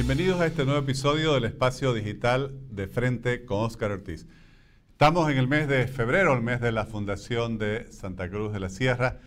[0.00, 4.26] Bienvenidos a este nuevo episodio del espacio digital de Frente con Oscar Ortiz.
[4.92, 8.60] Estamos en el mes de febrero, el mes de la fundación de Santa Cruz de
[8.60, 9.18] la Sierra,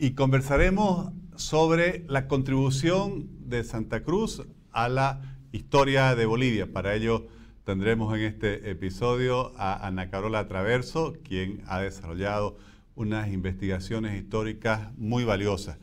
[0.00, 4.42] y conversaremos sobre la contribución de Santa Cruz
[4.72, 6.72] a la historia de Bolivia.
[6.72, 7.28] Para ello
[7.62, 12.58] tendremos en este episodio a Ana Carola Traverso, quien ha desarrollado
[12.96, 15.78] unas investigaciones históricas muy valiosas.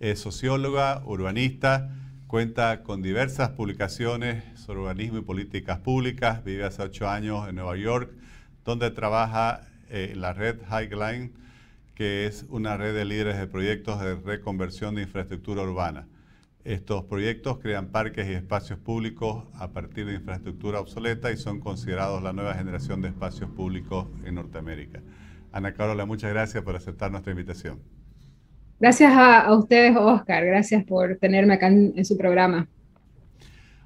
[0.00, 1.90] Es socióloga, urbanista,
[2.32, 7.76] cuenta con diversas publicaciones sobre urbanismo y políticas públicas, vive hace ocho años en Nueva
[7.76, 8.10] York,
[8.64, 11.34] donde trabaja en la red Highline,
[11.94, 16.08] que es una red de líderes de proyectos de reconversión de infraestructura urbana.
[16.64, 22.22] Estos proyectos crean parques y espacios públicos a partir de infraestructura obsoleta y son considerados
[22.22, 25.02] la nueva generación de espacios públicos en Norteamérica.
[25.52, 28.01] Ana Carola, muchas gracias por aceptar nuestra invitación.
[28.80, 30.44] Gracias a, ustedes, Oscar.
[30.44, 32.68] Gracias por tenerme acá en, su programa.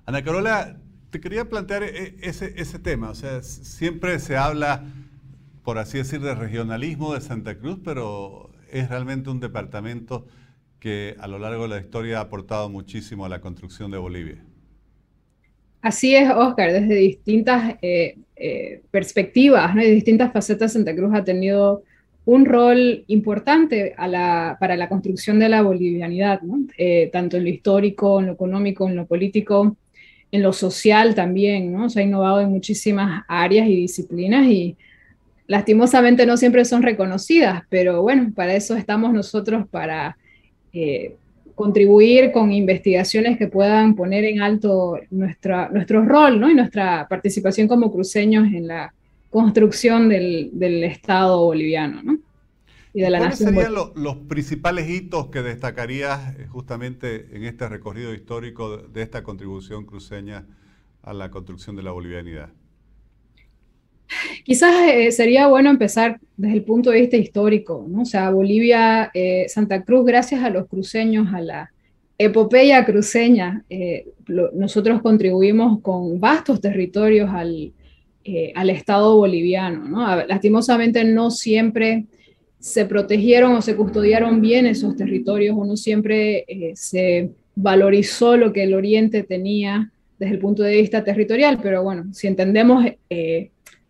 [0.07, 0.77] Ana Carola,
[1.11, 3.11] te quería plantear e, ese, ese tema.
[3.11, 4.85] O sea, siempre se habla,
[5.63, 10.27] por así decir, de regionalismo de Santa Cruz, pero es realmente un departamento
[10.81, 14.45] que a lo largo de la historia ha aportado muchísimo a la construcción de Bolivia.
[15.81, 19.83] Así es, Oscar, desde distintas eh, eh, perspectivas ¿no?
[19.83, 21.85] y distintas facetas, Santa Cruz ha tenido
[22.27, 26.41] un rol importante para la construcción de la bolivianidad,
[26.77, 29.77] eh, tanto en lo histórico, en lo económico, en lo político,
[30.33, 31.73] en lo social también.
[31.73, 31.89] ¿no?
[31.89, 34.77] Se ha innovado en muchísimas áreas y disciplinas y
[35.47, 40.19] lastimosamente no siempre son reconocidas, pero bueno, para eso estamos nosotros, para
[41.55, 46.51] contribuir con investigaciones que puedan poner en alto nuestra, nuestro rol ¿no?
[46.51, 48.93] y nuestra participación como cruceños en la
[49.37, 52.19] construcción del, del Estado boliviano ¿no?
[52.95, 58.15] y de la ¿Cuáles serían los principales hitos que destacarías eh, justamente en este recorrido
[58.15, 60.47] histórico de esta contribución cruceña
[61.03, 62.49] a la construcción de la bolivianidad?
[64.43, 68.03] Quizás eh, sería bueno empezar desde el punto de vista histórico, ¿no?
[68.03, 71.73] O sea, Bolivia, eh, Santa Cruz, gracias a los cruceños, a la
[72.17, 74.07] epopeya cruceña, eh,
[74.55, 77.75] nosotros contribuimos con vastos territorios al,
[78.55, 80.27] al Estado boliviano, ¿no?
[80.27, 82.07] Lastimosamente no siempre
[82.59, 86.45] se protegieron o se custodiaron bien esos territorios, o no siempre
[86.75, 92.13] se valorizó lo que el Oriente tenía desde el punto de vista territorial, pero bueno,
[92.13, 92.85] si entendemos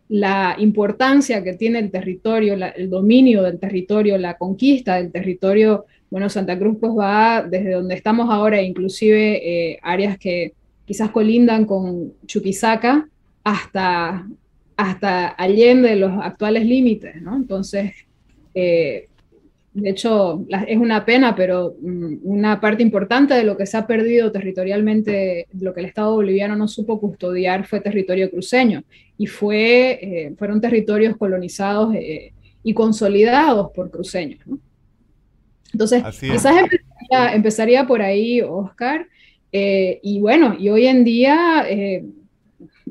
[0.08, 5.86] la importancia que tiene el territorio, el dominio del territorio, la conquista del territorio.
[6.10, 10.52] Bueno, Santa Cruz pues va desde donde estamos ahora, inclusive eh, áreas que
[10.84, 13.08] quizás colindan con Chuquisaca
[13.46, 14.26] hasta,
[14.76, 17.36] hasta allende los actuales límites, ¿no?
[17.36, 17.92] Entonces,
[18.52, 19.06] eh,
[19.72, 23.86] de hecho, es una pena, pero mm, una parte importante de lo que se ha
[23.86, 28.82] perdido territorialmente, lo que el Estado boliviano no supo custodiar, fue territorio cruceño.
[29.16, 32.32] Y fue, eh, fueron territorios colonizados eh,
[32.64, 34.40] y consolidados por cruceños.
[35.72, 36.56] Entonces, quizás
[37.32, 39.06] empezaría, por ahí, Oscar.
[39.52, 41.64] Eh, y bueno, y hoy en día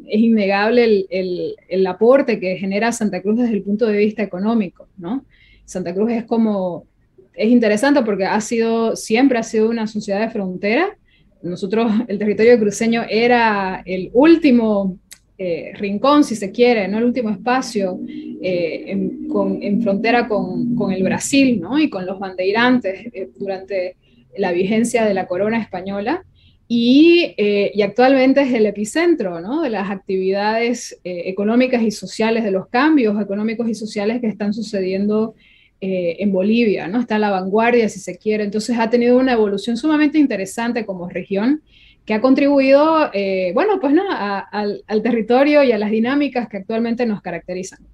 [0.08, 4.24] es innegable el, el, el, aporte que genera Santa Cruz desde el punto de vista
[4.24, 5.26] económico, ¿no?
[5.66, 6.86] Santa Cruz es como,
[7.34, 10.98] es interesante porque ha sido, siempre ha sido una sociedad de frontera.
[11.42, 14.98] Nosotros, el territorio cruceño era el último
[15.38, 16.98] eh, rincón, si se quiere, ¿no?
[16.98, 18.00] el último espacio
[18.42, 21.78] eh, en, frontera con, con, el Brasil ¿no?
[21.78, 23.98] y con los bandeirantes eh, durante
[24.38, 26.24] la vigencia de la corona española.
[26.68, 29.62] Y, y, actualmente es el epicentro ¿no?
[29.62, 35.36] de las actividades económicas y sociales, de los cambios económicos y sociales que están sucediendo
[35.82, 37.02] eh, en Bolivia, ¿no?
[37.02, 38.46] Está a la vanguardia, si se quiere.
[38.46, 41.62] Entonces ha tenido una evolución sumamente interesante como región
[42.06, 47.06] que ha contribuido, eh, bueno, pues no, al, territorio y a las dinámicas que actualmente
[47.06, 47.86] nos caracterizan.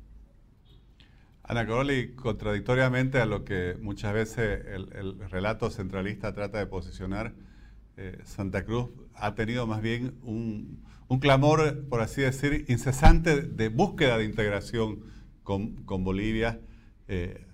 [1.44, 4.62] Ana Coroli, contradictoriamente a lo que muchas veces
[4.94, 7.34] el, relato centralista trata de posicionar,
[7.98, 10.84] eh, Santa Cruz ha tenido más bien un,
[11.20, 15.02] clamor, por así decir, incesante de búsqueda de integración
[15.44, 16.62] con, con Bolivia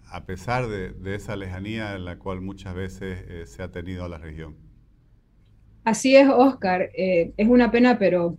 [0.09, 4.09] a pesar de, esa lejanía en la cual muchas veces eh, se ha tenido a
[4.09, 4.55] la región.
[5.83, 6.89] Así es, Oscar.
[6.95, 8.37] Eh, es una pena, pero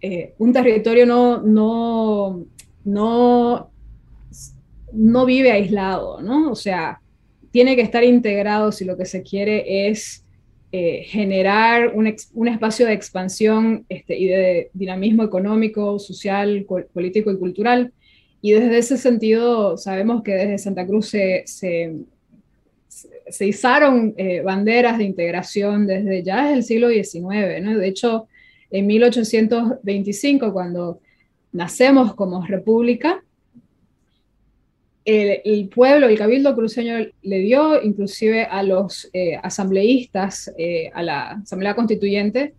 [0.00, 2.44] eh, un territorio no, no,
[2.84, 3.70] no,
[4.92, 6.50] no vive aislado, ¿no?
[6.50, 7.00] O sea,
[7.50, 10.24] tiene que estar integrado si lo que se quiere es
[11.06, 17.92] generar un, un, espacio de expansión este, y de dinamismo económico, social, político y cultural
[18.46, 21.96] y desde ese sentido, sabemos que desde Santa Cruz se, se,
[23.44, 27.60] izaron eh, banderas de integración desde ya desde el siglo XIX.
[27.60, 27.76] ¿no?
[27.76, 28.28] De hecho,
[28.70, 31.00] en 1825, cuando
[31.50, 33.24] nacemos como república,
[35.06, 41.30] el, pueblo, el cabildo cruceño le dio inclusive a los eh, asambleístas, eh, a la
[41.30, 42.54] Asamblea Constituyente,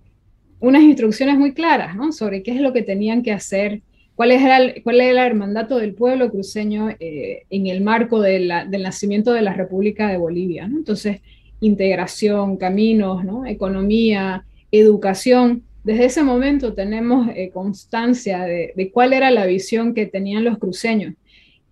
[0.61, 2.11] unas instrucciones muy claras ¿no?
[2.13, 3.81] sobre qué es lo que tenían que hacer,
[4.15, 8.47] cuál era el, cuál era el mandato del pueblo cruceño eh, en el marco del
[8.81, 10.63] nacimiento de la República de Bolivia.
[10.63, 11.19] Entonces,
[11.59, 13.45] integración, caminos, ¿no?
[13.45, 15.63] economía, educación.
[15.83, 21.13] Desde ese momento tenemos constancia de, de cuál era la visión que tenían los cruceños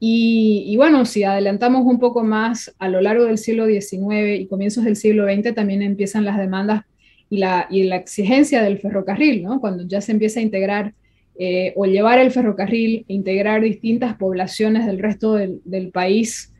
[0.07, 4.83] y, bueno, si adelantamos un poco más a lo largo del siglo XIX y comienzos
[4.83, 6.83] del siglo XX, también empiezan las demandas
[7.27, 9.59] y la, y exigencia del ferrocarril, ¿no?
[9.59, 10.93] Cuando ya se empieza a integrar
[11.39, 16.53] eh, o llevar el ferrocarril, integrar distintas poblaciones del resto del, país,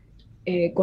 [0.44, 0.74] eh,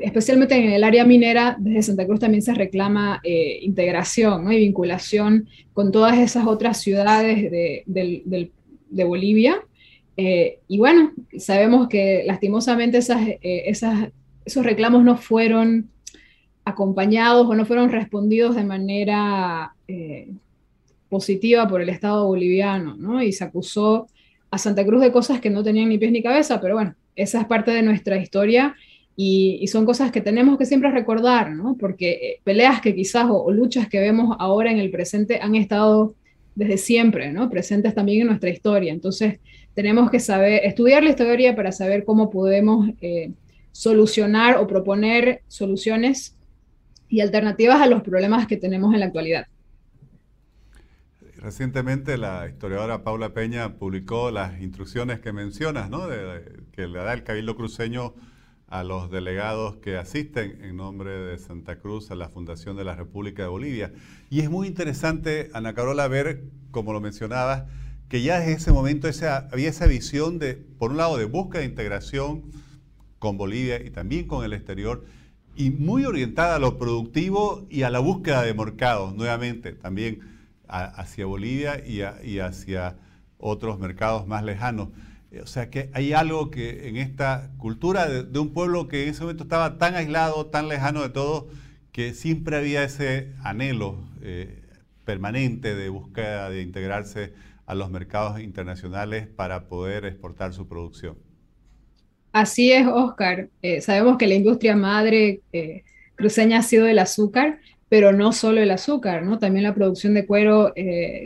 [0.00, 4.52] especialmente en el área minera, desde Santa Cruz también se reclama eh, integración ¿no?
[4.52, 9.62] y vinculación con todas esas otras ciudades de, de Bolivia
[10.20, 12.98] eh, y bueno, sabemos que lastimosamente
[13.40, 15.90] eh, esos reclamos no fueron
[16.64, 20.32] acompañados o no fueron respondidos de manera eh,
[21.08, 23.22] positiva por el Estado boliviano, ¿no?
[23.22, 24.08] Y se acusó
[24.50, 27.40] a Santa Cruz de cosas que no tenían ni pies ni cabeza, pero bueno, esa
[27.40, 28.74] es parte de nuestra historia
[29.14, 31.76] y, son cosas que tenemos que siempre recordar, ¿no?
[31.78, 36.14] Porque peleas que quizás o, o, luchas que vemos ahora en el presente han estado
[36.58, 37.48] desde siempre, ¿no?
[37.48, 38.92] Presentes también en nuestra historia.
[38.92, 39.38] Entonces,
[39.74, 43.30] tenemos que saber, estudiar la historia para saber cómo podemos eh,
[43.70, 46.36] solucionar o proponer soluciones
[47.08, 49.46] y alternativas a los problemas que tenemos en la actualidad.
[51.36, 56.08] Recientemente la historiadora Paula Peña publicó las instrucciones que mencionas, ¿no?
[56.72, 58.14] que le da el Cabildo Cruceño
[58.68, 62.94] a los delegados que asisten en nombre de Santa Cruz a la Fundación de la
[62.94, 63.92] República de Bolivia.
[64.30, 67.64] Y es muy interesante, Ana Carola, ver, como lo mencionabas,
[68.08, 69.08] que ya desde ese momento
[69.52, 72.42] había esa visión de, por un lado, de búsqueda de integración
[73.18, 75.04] con Bolivia y también con el exterior,
[75.56, 80.20] y muy orientada a lo productivo y a la búsqueda de mercados, nuevamente, también
[80.68, 82.96] hacia Bolivia y, hacia
[83.38, 84.90] otros mercados más lejanos.
[85.42, 89.22] O sea que hay algo que en esta cultura de, un pueblo que en ese
[89.22, 91.48] momento estaba tan aislado, tan lejano de todo,
[91.92, 94.62] que siempre había ese anhelo eh,
[95.04, 97.34] permanente de búsqueda de integrarse
[97.66, 101.18] a los mercados internacionales para poder exportar su producción.
[102.32, 103.48] Así es, Oscar.
[103.60, 105.84] Eh, sabemos que la industria madre eh,
[106.14, 107.58] cruceña ha sido el azúcar,
[107.88, 109.38] pero no solo el azúcar, ¿no?
[109.38, 111.24] También la producción de cuero eh,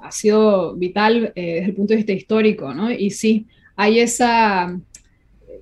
[0.00, 2.90] ha sido vital desde el punto de vista histórico, ¿no?
[2.90, 3.46] Y sí,
[3.76, 4.78] hay esa...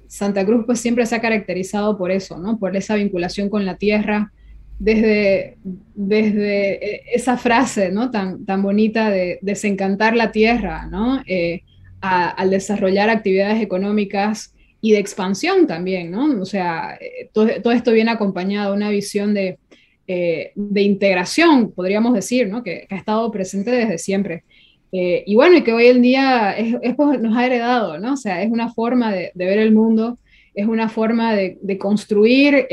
[0.08, 2.58] Santa Cruz pues siempre se ha caracterizado por eso, ¿no?
[2.58, 4.30] Por esa vinculación con la tierra,
[4.78, 5.56] desde,
[5.94, 8.10] desde eh, esa frase ¿no?
[8.10, 11.22] tan, tan bonita de desencantar la tierra, ¿no?
[11.26, 11.62] Eh,
[12.00, 16.40] al desarrollar actividades económicas y de expansión también, ¿no?
[16.40, 19.58] O sea, eh, todo, todo esto viene acompañado de una visión de,
[20.06, 22.62] de integración, podríamos decir, ¿no?
[22.62, 24.44] Que, ha estado presente desde siempre.
[24.92, 28.14] y bueno, y que hoy en día es, pues, nos ha heredado, ¿no?
[28.14, 30.18] O sea, es una forma de, ver el mundo,
[30.54, 32.66] es una forma de, construir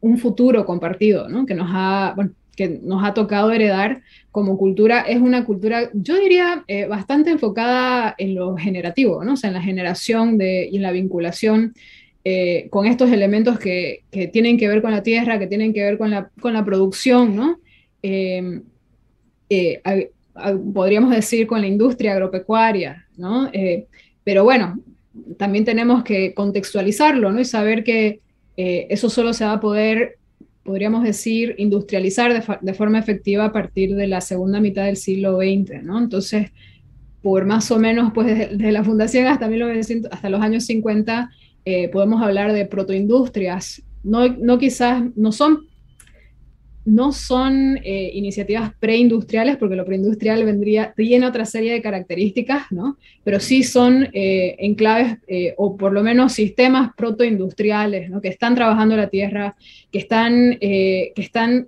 [0.00, 1.46] un futuro compartido, ¿no?
[1.46, 2.14] que, nos ha,
[2.54, 5.00] que nos ha tocado heredar como cultura.
[5.00, 9.32] Es una cultura, yo diría, eh, bastante enfocada en lo generativo, ¿no?
[9.32, 11.74] o sea, en la generación y en la vinculación
[12.28, 15.84] eh, con estos elementos que, que, tienen que ver con la tierra, que tienen que
[15.84, 17.60] ver con la, con la producción, ¿no?
[18.02, 18.62] Eh,
[20.74, 23.48] podríamos decir con la industria agropecuaria, ¿no?
[24.24, 24.80] pero bueno,
[25.38, 27.40] también tenemos que contextualizarlo, ¿no?
[27.40, 28.20] Y saber que
[28.56, 30.18] eh, eso solo se va a poder,
[30.64, 35.82] podríamos decir, industrializar de, forma efectiva a partir de la segunda mitad del siglo XX,
[35.82, 35.98] ¿no?
[35.98, 36.50] Entonces,
[37.22, 41.30] por más o menos, pues desde, la fundación hasta, 1900, hasta los años 50,
[41.66, 43.82] eh, podemos hablar de protoindustrias.
[44.02, 45.66] No, no quizás, no son
[46.86, 52.96] no son eh, iniciativas preindustriales, porque lo preindustrial vendría, tiene otra serie de características, ¿no?
[53.24, 58.96] pero sí son eh, enclaves eh, o por lo menos sistemas protoindustriales, que están trabajando
[58.96, 59.56] la tierra,
[59.90, 61.66] que están, que están,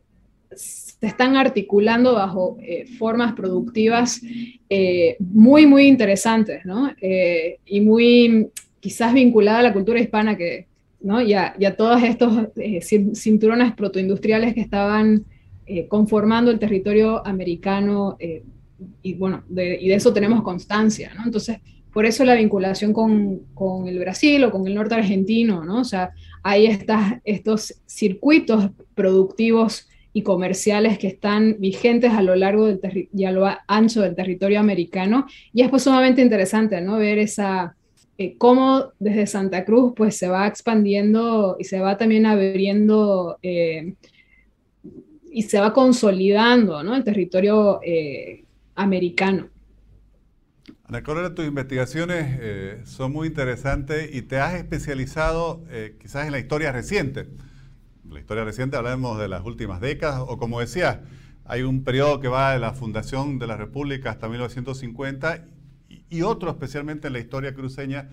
[0.54, 2.58] se están articulando bajo
[2.98, 4.20] formas productivas
[5.18, 6.90] muy, muy interesantes ¿no?
[7.00, 8.48] y muy
[8.80, 10.66] quizás vinculadas a la cultura hispana que,
[11.00, 11.20] ¿no?
[11.20, 15.24] y, a, todos estos eh, cinturones protoindustriales que estaban
[15.66, 18.42] eh, conformando el territorio americano, eh,
[19.02, 21.24] y bueno, y de eso tenemos constancia, ¿no?
[21.24, 21.58] Entonces,
[21.92, 25.80] por eso la vinculación con, con, el Brasil o con el norte argentino, ¿no?
[25.80, 32.66] O sea, hay estas, estos circuitos productivos y comerciales que están vigentes a lo largo
[32.66, 35.26] del y a lo ancho del territorio americano.
[35.52, 36.98] Y es pues sumamente interesante, ¿no?
[36.98, 37.76] Ver esa,
[38.18, 43.94] eh, cómo desde Santa Cruz pues se va expandiendo y se va también abriendo eh,
[45.30, 46.94] y se va consolidando, ¿no?
[46.96, 48.44] El territorio eh,
[48.74, 49.48] americano.
[50.84, 55.62] Ana Correa, tus investigaciones son muy interesantes y te has especializado
[56.00, 57.26] quizás en la historia reciente
[58.10, 61.02] la historia reciente hablamos de las últimas décadas, o como decía,
[61.44, 65.44] hay un periodo que va de la fundación de la República hasta 1950
[65.88, 68.08] y, otro especialmente en la historia cruceña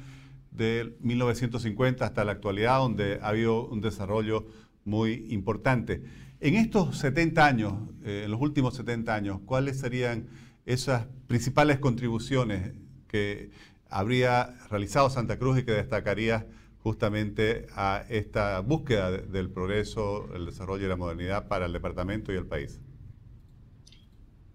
[0.51, 4.48] de 1950 hasta la actualidad, donde ha habido un desarrollo
[4.86, 6.03] muy importante.
[6.39, 10.27] En estos 70 años, eh, en los últimos 70 años, ¿cuáles serían
[10.65, 12.74] esas principales contribuciones
[13.08, 13.50] que
[13.89, 16.48] habría realizado Santa Cruz y que destacaría
[16.79, 22.36] justamente a esta búsqueda del progreso, el desarrollo y la modernidad para el departamento y
[22.36, 22.79] el país?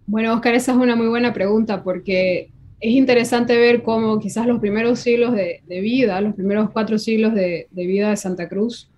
[0.06, 2.50] Bueno, Oscar, esa es una muy buena pregunta porque
[2.80, 7.68] es interesante ver cómo quizás los primeros siglos de, vida, los primeros cuatro siglos de,
[7.72, 8.90] vida de Santa Cruz,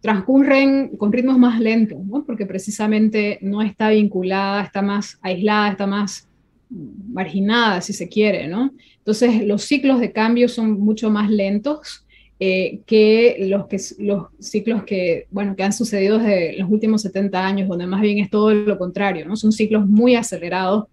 [0.00, 2.24] transcurren con ritmos más lentos, ¿no?
[2.24, 6.28] porque precisamente no está vinculada, está más aislada, está más
[6.68, 8.48] marginada, si se quiere.
[8.48, 8.72] ¿no?
[8.98, 12.04] Entonces, los ciclos de cambio son mucho más lentos
[12.40, 17.46] eh, que, los que los ciclos que, bueno, que han sucedido desde los últimos 70
[17.46, 19.36] años, donde más bien es todo lo contrario, ¿no?
[19.36, 20.86] Son ciclos muy acelerados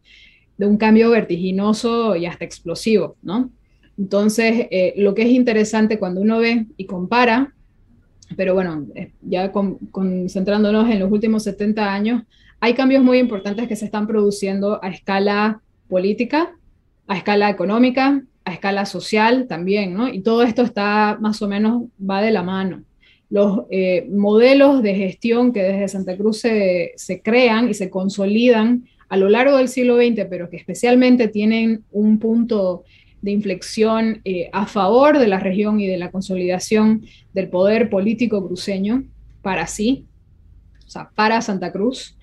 [0.58, 3.50] de un cambio vertiginoso y hasta explosivo, ¿no?
[3.98, 7.54] Entonces, eh, lo que es interesante cuando uno ve y compara,
[8.36, 12.24] pero bueno, eh, ya concentrándonos en los últimos 70 años,
[12.60, 16.56] hay cambios muy importantes que se están produciendo a escala política,
[17.08, 20.08] a escala económica, a escala social también, ¿no?
[20.08, 22.84] Y todo esto está más o menos, va de la mano.
[23.30, 29.18] Los eh, modelos de gestión que desde Santa Cruz se, crean y se consolidan a
[29.18, 32.86] lo largo del siglo XX, pero que especialmente tienen un punto
[33.22, 37.04] de inflexión eh, a favor de la región y de la consolidación
[37.34, 39.04] del poder político cruceño
[39.42, 40.06] para sí,
[40.88, 42.16] o sea, para Santa Cruz,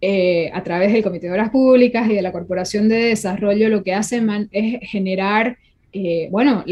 [0.00, 3.82] eh, a través del Comité de Obras Públicas y de la Corporación de Desarrollo, lo
[3.82, 5.58] que hacen es generar
[5.92, 6.64] eh, bueno,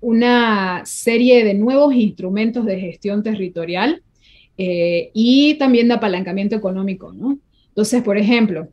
[0.00, 4.00] una serie de nuevos instrumentos de gestión territorial
[4.56, 7.40] y también de apalancamiento económico, ¿no?
[7.70, 8.68] Entonces, por ejemplo,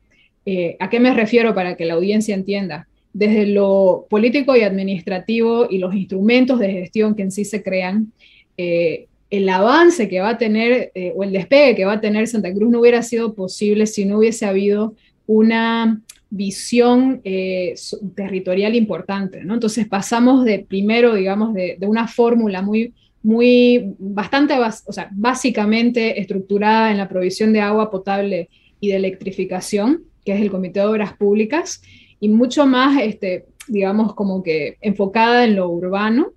[0.51, 2.88] eh, ¿a qué me refiero para que la audiencia entienda?
[3.13, 8.12] Desde lo político y administrativo y los instrumentos de gestión que en sí se crean,
[8.58, 12.70] el avance que va a tener o el despegue que va a tener Santa Cruz
[12.70, 14.96] no hubiera sido posible si no hubiese habido
[15.27, 17.75] una visión eh,
[18.15, 19.56] territorial importante, ¿no?
[19.56, 24.53] Entonces pasamos de primero, digamos, de, una fórmula muy, muy, bastante,
[24.86, 30.41] o sea, básicamente estructurada en la provisión de agua potable y de electrificación, que es
[30.41, 31.81] el Comité de Obras Públicas,
[32.19, 36.33] y mucho más, este, digamos, como que enfocada en lo urbano,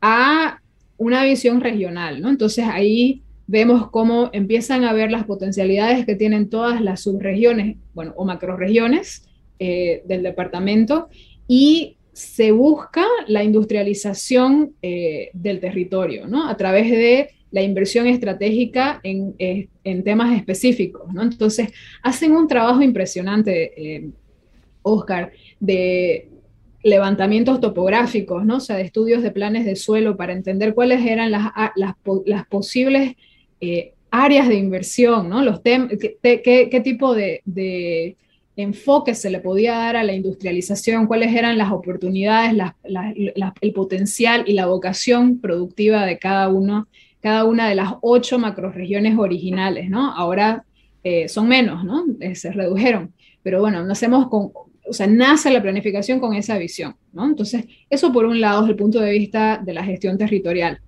[0.00, 0.60] a
[0.96, 2.30] una visión regional, ¿no?
[2.30, 8.14] Entonces ahí vemos cómo empiezan a ver las potencialidades que tienen todas las subregiones, bueno,
[8.16, 11.08] o macroregiones eh, del departamento
[11.48, 16.48] y se busca la industrialización eh, del territorio, ¿no?
[16.48, 21.22] A través de la inversión estratégica en, eh, en temas específicos, ¿no?
[21.22, 24.12] Entonces, hacen un trabajo impresionante,
[24.82, 26.30] Oscar, de
[26.82, 28.56] levantamientos topográficos, ¿no?
[28.56, 33.16] O sea, de estudios de planes de suelo para entender cuáles eran las, las, posibles
[33.60, 35.42] eh, áreas de inversión, ¿no?
[35.42, 38.16] Los qué, qué, tipo de, de,
[38.56, 42.54] enfoque se le podía dar a la industrialización, cuáles eran las oportunidades,
[43.60, 46.88] el potencial y la vocación productiva de cada, uno,
[47.20, 50.12] cada una de las ocho macroregiones originales, ¿no?
[50.12, 50.64] Ahora
[51.02, 52.04] eh, son menos, ¿no?
[52.20, 53.12] Eh, se redujeron.
[53.42, 53.86] Pero bueno,
[54.28, 54.50] con,
[54.90, 57.24] o sea, nace la planificación con esa visión, ¿no?
[57.26, 60.80] Entonces, eso por un lado, desde el punto de vista de la gestión territorial.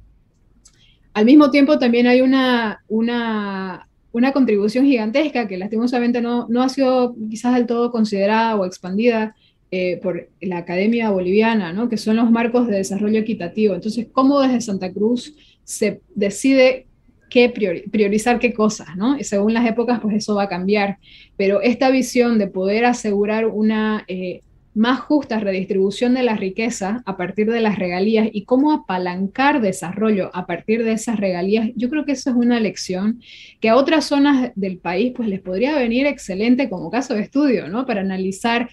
[1.15, 6.69] Al mismo tiempo también hay una, una, una contribución gigantesca que lastimosamente no, no, ha
[6.69, 9.35] sido quizás del todo considerada o expandida
[9.71, 11.89] eh, por la Academia Boliviana, ¿no?
[11.89, 13.75] que son los marcos de desarrollo equitativo.
[13.75, 15.35] Entonces, ¿cómo desde Santa Cruz
[15.65, 16.87] se decide
[17.31, 18.97] qué priorizar qué cosas?
[18.97, 19.19] ¿no?
[19.19, 20.99] Y según las épocas, pues eso va a cambiar.
[21.37, 24.05] Pero esta visión de poder asegurar una...
[24.09, 24.41] Eh,
[24.75, 30.31] más justa redistribución de la riqueza a partir de las regalías y cómo apalancar desarrollo
[30.35, 33.21] a partir de esas regalías, yo creo que eso es una lección
[33.61, 37.69] que a otras zonas del país pues les podría venir excelente como caso de estudio,
[37.69, 37.85] ¿no?
[37.85, 38.71] Para analizar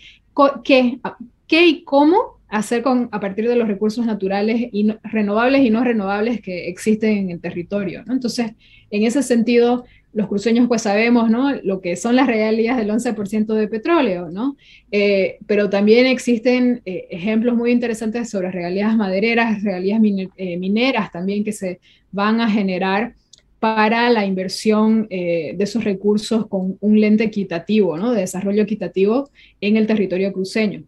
[0.63, 1.00] qué,
[1.48, 5.84] qué y cómo hacer con, a partir de los recursos naturales y renovables y no
[5.84, 8.03] renovables que existen en el territorio.
[8.08, 8.53] Entonces,
[8.89, 11.53] en ese sentido, los cruceños pues sabemos, ¿no?
[11.62, 14.58] Lo que son las realidades del 11% de petróleo, ¿no?
[14.91, 21.44] Eh, pero también existen eh, ejemplos muy interesantes sobre realidades madereras, realidades eh, mineras también
[21.44, 21.79] que se
[22.12, 23.13] van a generar
[23.60, 28.13] para la inversión de esos recursos con un lente equitativo, ¿no?
[28.13, 29.29] De desarrollo equitativo
[29.60, 30.86] en el territorio cruceño.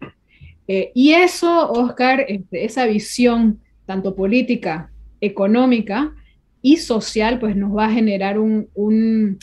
[0.94, 6.14] Y eso, Oscar, este, esa visión tanto política, económica,
[6.62, 9.40] y social, pues nos va a generar un, un,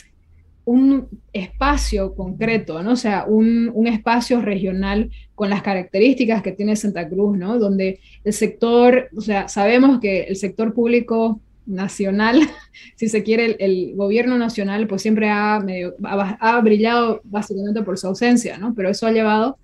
[1.33, 2.91] espacio concreto, ¿no?
[2.91, 7.59] O sea, un, un, espacio regional con las características que tiene Santa Cruz, ¿no?
[7.59, 12.41] Donde el sector, o sea, sabemos que el sector público nacional,
[12.95, 18.07] si se quiere, el, gobierno nacional, pues siempre ha, medio, ha, brillado básicamente por su
[18.07, 18.73] ausencia, ¿no?
[18.75, 19.57] Pero eso ha llevado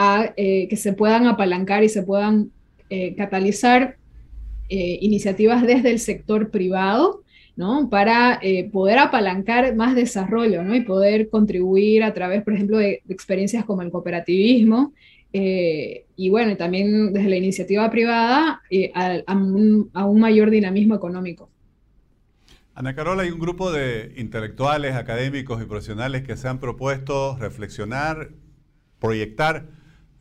[0.00, 2.52] a eh, que se puedan apalancar y se puedan
[2.88, 3.96] eh, catalizar
[4.68, 7.24] eh, iniciativas desde el sector privado,
[7.56, 7.90] ¿no?
[7.90, 8.40] Para
[8.70, 10.76] poder apalancar más desarrollo, ¿no?
[10.76, 14.92] Y poder contribuir a través, por ejemplo, de, experiencias como el cooperativismo,
[15.32, 18.62] y bueno, también desde la iniciativa privada
[18.94, 21.50] a, un, a, un, mayor dinamismo económico.
[22.74, 28.30] Ana Carola, hay un grupo de intelectuales, académicos y profesionales que se han propuesto reflexionar,
[29.00, 29.77] proyectar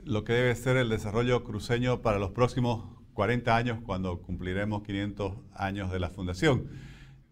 [0.08, 5.34] lo que debe ser el desarrollo cruceño para los próximos 40 años cuando cumpliremos 500
[5.54, 6.70] años de la fundación.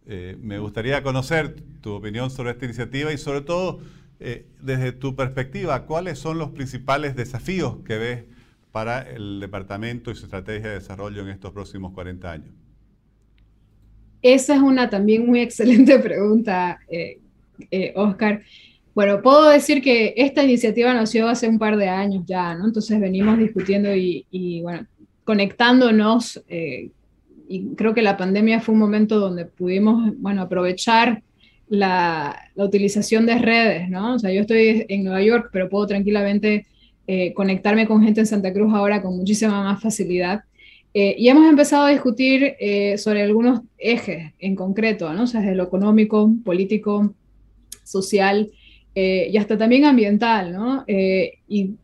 [0.05, 3.79] Eh, me gustaría conocer tu opinión sobre esta iniciativa y sobre todo
[4.19, 8.23] eh, desde tu perspectiva, ¿cuáles son los principales desafíos que ves
[8.71, 12.53] para el departamento y su estrategia de desarrollo en estos próximos 40 años?
[14.21, 17.21] Esa es una también muy excelente pregunta, eh,
[17.95, 18.41] Oscar.
[18.95, 22.65] Bueno, puedo decir que esta iniciativa nació hace un par de años ya, ¿no?
[22.65, 24.87] Entonces venimos discutiendo y, y bueno,
[25.25, 26.91] conectándonos, eh,
[27.49, 31.21] y creo que la pandemia fue un momento donde pudimos, bueno, aprovechar
[31.67, 34.15] la, utilización de redes, ¿no?
[34.15, 36.65] O sea, yo estoy en Nueva York, pero puedo tranquilamente
[37.05, 40.43] eh, conectarme con gente en Santa Cruz ahora con muchísima más facilidad.
[40.93, 42.55] Eh, y hemos empezado a discutir
[42.97, 45.23] sobre algunos ejes en concreto, ¿no?
[45.23, 47.13] O sea, desde lo económico, político,
[47.83, 48.49] social
[48.95, 50.85] y hasta también ambiental, ¿no?
[50.87, 51.75] y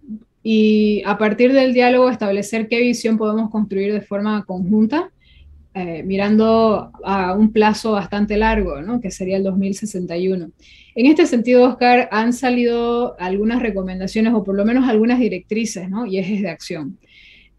[0.44, 5.12] y a partir del diálogo establecer qué visión podemos construir de forma conjunta,
[5.74, 9.00] eh, mirando a un plazo bastante largo, ¿no?
[9.00, 10.52] que sería el 2061.
[10.96, 16.06] En este sentido, Oscar, han salido algunas recomendaciones o por lo menos algunas directrices ¿no?
[16.06, 16.98] y ejes de acción.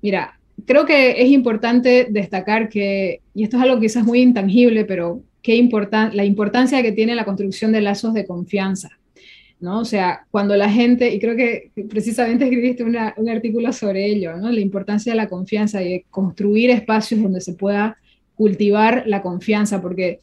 [0.02, 5.22] Mira, creo que es importante destacar que, y esto es algo quizás muy intangible, pero
[5.40, 8.90] qué importan la importancia que tiene la construcción de lazos de confianza
[9.62, 9.80] ¿no?
[9.80, 14.50] O sea, cuando la gente, y creo que precisamente escribiste un artículo sobre ello, ¿no?
[14.50, 17.96] La importancia de la confianza y de construir espacios donde se pueda
[18.34, 20.20] cultivar la confianza, porque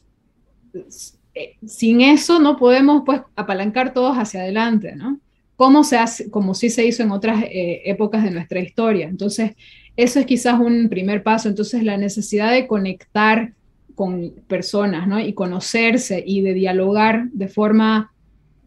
[1.34, 5.18] eh, sin eso no podemos, pues, apalancar todos hacia adelante, ¿no?
[5.56, 9.08] Como, se hace, como sí se hizo en otras eh, épocas de nuestra historia.
[9.08, 9.52] Entonces,
[9.96, 11.48] eso es quizás un primer paso.
[11.48, 13.52] Entonces, la necesidad de conectar
[13.94, 15.20] con personas, ¿no?
[15.20, 18.12] Y conocerse y de dialogar de forma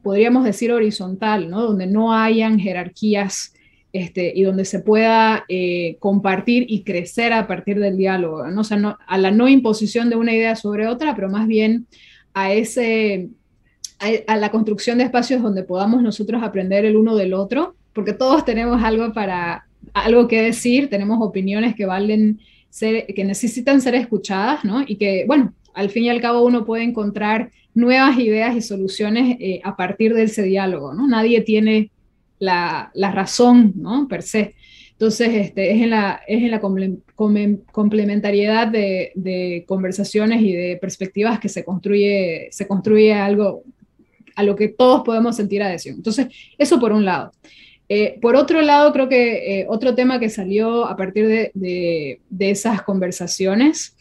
[0.04, 1.63] podríamos decir horizontal, ¿no?
[1.63, 3.54] donde no hayan jerarquías
[3.94, 8.62] este, y donde se pueda eh, compartir y crecer a partir del diálogo, ¿no?
[8.62, 11.86] O sea, no, a la no imposición de una idea sobre otra, pero más bien
[12.34, 13.30] a, ese,
[14.00, 18.44] a, la construcción de espacios donde podamos nosotros aprender el uno del otro, porque todos
[18.46, 22.39] tenemos algo para algo que decir, tenemos opiniones que valen
[22.70, 24.84] ser, que necesitan ser escuchadas, ¿no?
[24.88, 29.38] Y que, bueno, al fin y al cabo uno puede encontrar nuevas ideas y soluciones
[29.40, 31.08] eh, a partir de ese diálogo, ¿no?
[31.08, 31.92] Nadie tiene
[32.40, 34.08] la, razón, ¿no?
[34.08, 34.56] Per se.
[34.92, 36.22] Entonces, este, es en la,
[37.72, 43.64] complementariedad de, conversaciones y de perspectivas que se construye, se construye algo
[44.36, 45.96] a lo que todos podemos sentir adhesión.
[45.96, 47.32] Entonces, eso por un lado.
[47.90, 52.82] Eh, por otro lado, creo que eh, otro tema que salió a partir de esas
[52.84, 53.96] conversaciones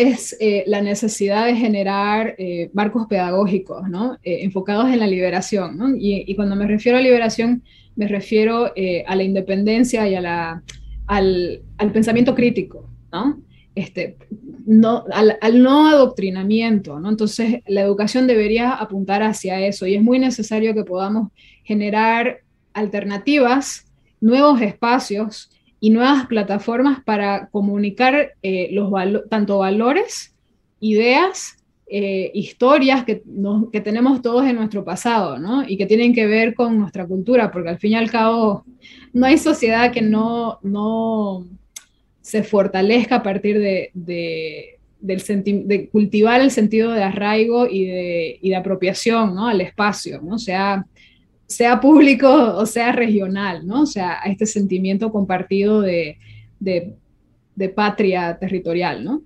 [0.00, 4.14] es eh, la necesidad de generar eh, marcos pedagógicos, ¿no?
[4.22, 5.76] Eh, enfocados en la liberación.
[5.76, 5.90] ¿no?
[5.96, 7.62] Y, cuando me refiero a liberación,
[7.94, 8.72] me refiero
[9.06, 10.62] a la independencia y a la,
[11.06, 13.42] al, al, pensamiento crítico, ¿no?
[13.74, 14.16] Este,
[14.66, 16.98] no, al, al, no adoctrinamiento.
[16.98, 17.10] ¿no?
[17.10, 21.28] Entonces, la educación debería apuntar hacia eso y es muy necesario que podamos
[21.64, 22.38] generar
[22.72, 23.86] alternativas,
[24.20, 25.50] nuevos espacios
[25.82, 28.88] y nuevas plataformas para comunicar eh, los
[29.28, 30.32] tanto valores,
[30.78, 31.56] ideas,
[31.88, 33.24] eh, historias que,
[33.72, 35.68] que, tenemos todos en nuestro pasado, ¿no?
[35.68, 38.64] Y que tienen que ver con nuestra cultura, porque al fin y al cabo
[39.12, 41.48] no hay sociedad que no, no
[42.20, 43.90] se fortalezca a partir de,
[45.02, 49.48] de cultivar el sentido de arraigo y de, y de apropiación ¿no?
[49.48, 50.38] al espacio, ¿no?
[50.38, 50.86] sea,
[51.52, 53.82] sea público o sea regional, ¿no?
[53.82, 56.18] o sea, este sentimiento compartido de,
[56.58, 56.94] de,
[57.54, 59.04] de patria territorial.
[59.04, 59.22] ¿no?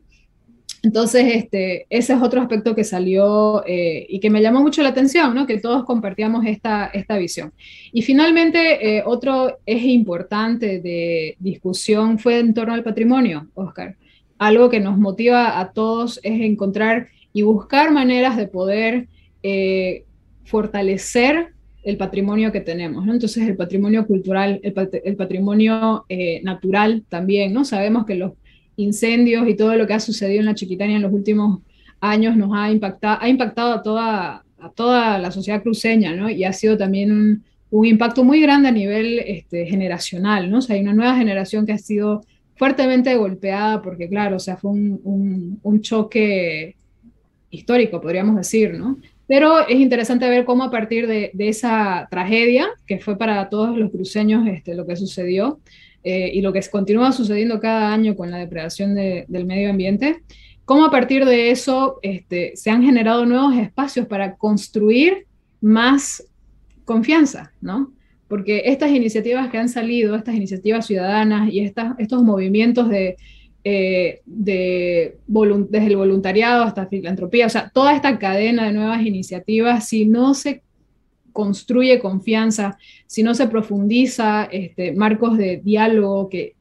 [0.86, 4.90] Entonces, este, ese es otro aspecto que salió eh, y que me llamó mucho la
[4.90, 5.44] atención, ¿no?
[5.46, 7.52] que todos compartíamos esta, esta visión.
[7.92, 13.96] Y finalmente, eh, otro eje importante de discusión fue en torno al patrimonio, Oscar.
[14.38, 19.08] Algo que nos motiva a todos es encontrar y buscar maneras de poder
[19.42, 20.04] eh,
[20.44, 21.56] fortalecer
[21.87, 23.07] el patrimonio que tenemos.
[23.09, 26.05] Entonces, el patrimonio cultural, el, el patrimonio
[26.42, 27.64] natural también, ¿no?
[27.64, 28.33] Sabemos que los
[28.77, 31.61] incendios y todo lo que ha sucedido en la Chiquitania en los últimos
[32.01, 36.29] años nos ha impactado, ha impactado a toda, a toda la sociedad cruceña, ¿no?
[36.31, 40.61] Y ha sido también un, un impacto muy grande a nivel este, generacional, ¿no?
[40.68, 42.22] Hay una nueva generación que ha sido
[42.57, 46.77] fuertemente golpeada porque, claro, o sea, fue un, un, choque
[47.51, 48.99] histórico, podríamos decir, ¿no?
[49.26, 53.90] Pero es interesante ver cómo a partir de, esa tragedia, que fue para todos los
[53.90, 55.60] cruceños este, lo que sucedió,
[56.04, 60.22] eh, y lo que continúa sucediendo cada año con la depredación del medio ambiente,
[60.64, 65.26] cómo a partir de eso este, se han generado nuevos espacios para construir
[65.60, 66.24] más
[66.84, 67.92] confianza, ¿no?
[68.28, 73.16] Porque estas iniciativas que han salido, estas iniciativas ciudadanas y estas, estos movimientos de,
[73.68, 79.88] eh, de desde el voluntariado hasta filantropía, o sea, toda esta cadena de nuevas iniciativas,
[79.88, 80.62] si no se
[81.33, 86.55] construye confianza, si no se profundiza este, marcos de diálogo que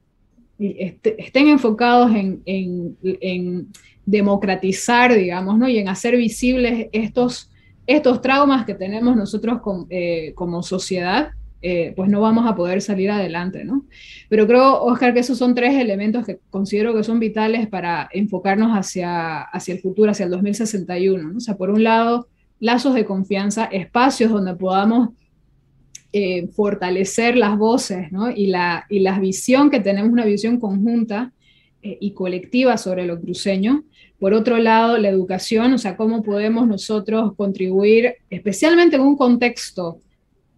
[0.57, 3.67] este, estén enfocados en,
[4.07, 5.69] democratizar, digamos, ¿no?
[5.69, 7.51] y en hacer visibles estos,
[7.85, 9.59] estos traumas que tenemos nosotros
[9.91, 11.33] eh, como sociedad,
[11.67, 13.87] eh, pues no vamos a poder salir adelante, ¿no?
[14.29, 18.77] Pero creo, Oscar, que esos son tres elementos que considero que son vitales para enfocarnos
[18.77, 22.27] hacia, hacia el futuro, hacia el 2061, O sea, por un lado,
[22.59, 25.09] lazos de confianza, espacios donde podamos
[26.13, 31.33] eh, fortalecer las voces y, la, y la visión que tenemos, una visión conjunta
[31.81, 33.85] eh, y colectiva sobre lo cruceño.
[34.19, 40.01] Por otro lado, la educación, o sea, cómo podemos nosotros contribuir, especialmente en un contexto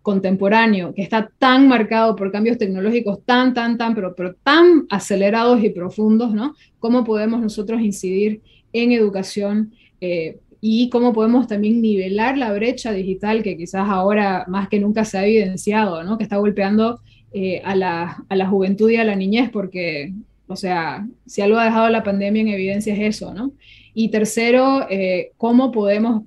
[0.07, 5.61] contemporáneo que está tan marcado por cambios tecnológicos tan, tan, tan, pero, pero tan acelerados
[5.61, 6.55] y profundos, ¿no?
[6.79, 8.39] ¿Cómo podemos nosotros incidir
[8.71, 14.69] en educación eh, y cómo podemos también nivelar la brecha digital que quizás ahora más
[14.69, 16.17] que nunca se ha evidenciado, ¿no?
[16.17, 17.01] que está golpeando
[17.33, 20.13] eh, a, la, a, la, juventud y a la niñez, porque,
[20.47, 23.51] o sea, si algo ha dejado la pandemia en evidencia es eso, ¿no?
[23.93, 26.23] Y tercero, eh, cómo podemos,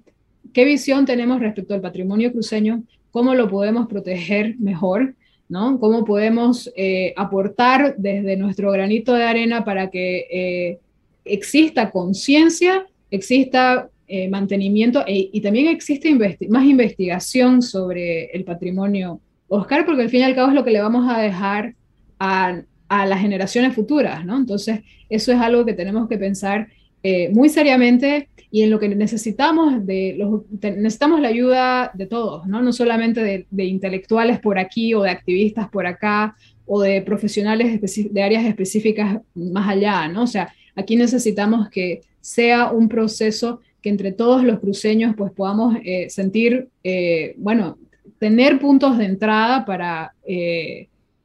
[0.53, 5.15] qué visión tenemos respecto al patrimonio cruceño, cómo lo podemos proteger mejor,
[5.49, 5.79] ¿no?
[5.81, 10.79] Cómo podemos eh, aportar desde nuestro granito de arena para que
[11.25, 16.13] exista conciencia, exista eh, mantenimiento e, y también existe
[16.49, 20.73] más investigación sobre el patrimonio Oscar, porque al fin y al cabo es lo que
[20.73, 21.75] le vamos a dejar
[22.19, 24.37] a, a las generaciones futuras, ¿no?
[24.37, 26.69] Entonces, eso es algo que tenemos que pensar
[27.03, 30.19] eh, muy seriamente y en lo que necesitamos, de
[30.61, 32.61] necesitamos la ayuda de todos, ¿no?
[32.61, 36.35] No solamente de, intelectuales por aquí o de activistas por acá
[36.67, 40.25] o de profesionales de áreas específicas más allá, ¿no?
[40.25, 45.77] O sea, aquí necesitamos que sea un proceso que entre todos los cruceños pues podamos
[45.85, 47.79] eh, sentir, eh, bueno,
[48.19, 50.13] tener puntos de entrada para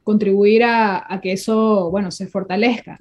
[0.06, 2.96] contribuir a, que eso, bueno, se fortalezca.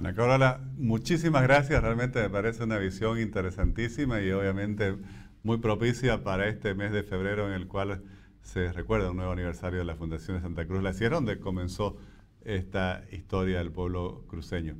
[0.00, 4.96] Ana Carola, muchísimas gracias, realmente me parece una visión interesantísima y obviamente
[5.42, 8.02] muy propicia para este mes de febrero en el cual
[8.40, 11.98] se recuerda un nuevo aniversario de la Fundación de Santa Cruz La Sierra, donde comenzó
[12.46, 14.76] esta historia del pueblo cruceño.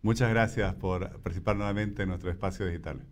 [0.00, 3.02] Muchas gracias por participar nuevamente en nuestro espacio digital.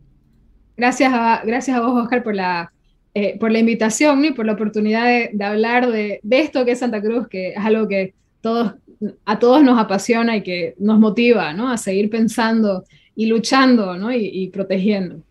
[0.79, 2.73] Gracias a, gracias a vos, Oscar, por la,
[3.13, 7.03] eh, por la invitación y por la oportunidad de, hablar de, esto que es Santa
[7.03, 8.77] Cruz, que es algo que todos,
[9.25, 11.71] a todos nos apasiona y que nos motiva ¿no?
[11.71, 12.85] a seguir pensando
[13.15, 14.13] y luchando ¿no?
[14.13, 15.23] y, protegiendo.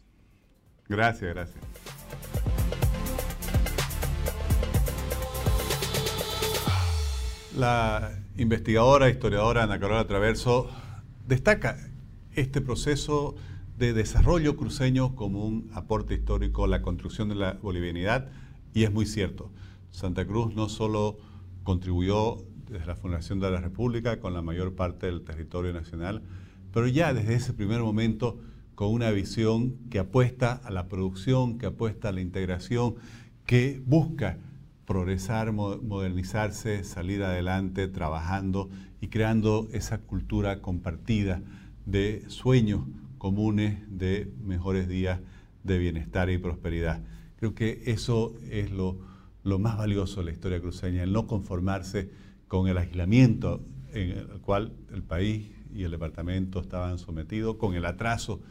[0.88, 1.64] Gracias, gracias.
[7.56, 10.70] La investigadora, historiadora Ana Carola Traverso
[11.28, 11.78] destaca
[12.34, 13.36] este proceso
[13.78, 18.30] de desarrollo cruceño como un aporte histórico a la construcción de la bolivianidad
[18.74, 19.52] y es muy cierto.
[19.92, 21.18] Santa Cruz no solo
[21.64, 26.22] contribuyó desde la fundación de la República con la mayor parte del territorio nacional,
[26.74, 28.40] pero ya desde ese primer momento
[28.76, 32.96] con una visión que apuesta a la producción, que apuesta a la integración,
[33.46, 34.38] que busca
[34.86, 38.70] progresar, modernizarse, salir adelante, trabajando
[39.02, 41.42] y creando esa cultura compartida
[41.86, 42.82] de sueños
[43.18, 45.20] comunes, de mejores días
[45.64, 47.04] de bienestar y prosperidad.
[47.38, 48.98] Creo que eso es lo,
[49.60, 52.10] más valioso de la historia cruceña, el no conformarse
[52.50, 57.86] con el aislamiento en el cual el país y el departamento estaban sometidos, con el
[57.86, 58.42] atraso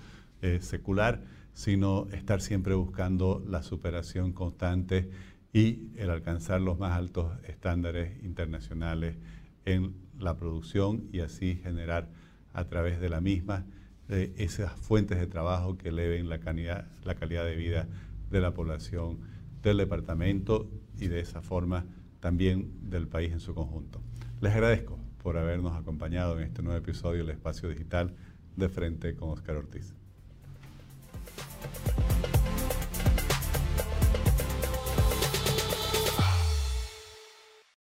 [0.41, 5.11] eh, secular, sino estar siempre buscando la superación constante
[5.53, 9.17] y el alcanzar los más altos estándares internacionales
[9.65, 12.09] en la producción y así generar
[12.53, 13.67] a través de la misma
[14.09, 17.89] eh, esas fuentes de trabajo que eleven la calidad, la calidad de vida
[18.31, 19.19] de la población
[19.63, 21.85] del departamento y de esa forma
[22.21, 24.01] también del país en su conjunto.
[24.41, 28.15] Les agradezco por habernos acompañado en este nuevo episodio del Espacio Digital
[28.57, 29.95] de Frente con Oscar Ortiz.